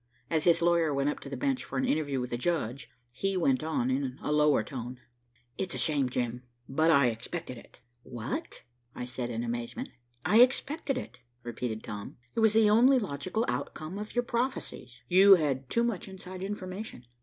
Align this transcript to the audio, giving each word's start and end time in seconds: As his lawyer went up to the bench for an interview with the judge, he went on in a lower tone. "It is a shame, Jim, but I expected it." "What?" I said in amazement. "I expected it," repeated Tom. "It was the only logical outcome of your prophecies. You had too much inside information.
As 0.31 0.45
his 0.45 0.63
lawyer 0.63 0.91
went 0.91 1.09
up 1.11 1.19
to 1.19 1.29
the 1.29 1.37
bench 1.37 1.63
for 1.63 1.77
an 1.77 1.85
interview 1.85 2.19
with 2.19 2.31
the 2.31 2.35
judge, 2.39 2.89
he 3.11 3.37
went 3.37 3.63
on 3.63 3.91
in 3.91 4.17
a 4.23 4.31
lower 4.31 4.63
tone. 4.63 4.99
"It 5.59 5.69
is 5.69 5.75
a 5.75 5.77
shame, 5.77 6.09
Jim, 6.09 6.41
but 6.67 6.89
I 6.89 7.09
expected 7.09 7.59
it." 7.59 7.81
"What?" 8.01 8.63
I 8.95 9.05
said 9.05 9.29
in 9.29 9.43
amazement. 9.43 9.89
"I 10.25 10.39
expected 10.41 10.97
it," 10.97 11.19
repeated 11.43 11.83
Tom. 11.83 12.17
"It 12.33 12.39
was 12.39 12.53
the 12.53 12.67
only 12.67 12.97
logical 12.97 13.45
outcome 13.47 13.99
of 13.99 14.15
your 14.15 14.23
prophecies. 14.23 15.03
You 15.07 15.35
had 15.35 15.69
too 15.69 15.83
much 15.83 16.07
inside 16.07 16.41
information. 16.41 17.05